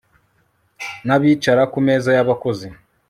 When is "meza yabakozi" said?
1.87-2.67